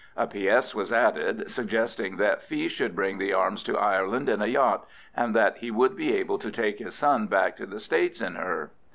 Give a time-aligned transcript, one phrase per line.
[0.17, 0.73] A P.S.
[0.73, 5.35] was added suggesting that Fee should bring the arms to Ireland in a yacht, and
[5.35, 8.71] that he would be able to take his son back to the States in her.